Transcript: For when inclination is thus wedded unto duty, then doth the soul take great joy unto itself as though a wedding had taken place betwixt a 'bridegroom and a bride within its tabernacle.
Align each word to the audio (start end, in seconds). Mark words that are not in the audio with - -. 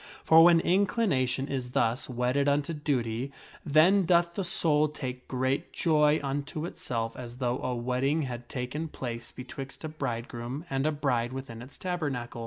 For 0.23 0.43
when 0.43 0.61
inclination 0.61 1.47
is 1.47 1.69
thus 1.73 2.09
wedded 2.09 2.47
unto 2.47 2.73
duty, 2.73 3.31
then 3.63 4.03
doth 4.07 4.33
the 4.33 4.43
soul 4.43 4.87
take 4.87 5.27
great 5.27 5.71
joy 5.73 6.19
unto 6.23 6.65
itself 6.65 7.15
as 7.15 7.37
though 7.37 7.59
a 7.59 7.75
wedding 7.75 8.23
had 8.23 8.49
taken 8.49 8.87
place 8.87 9.31
betwixt 9.31 9.83
a 9.83 9.87
'bridegroom 9.87 10.65
and 10.71 10.87
a 10.87 10.91
bride 10.91 11.33
within 11.33 11.61
its 11.61 11.77
tabernacle. 11.77 12.39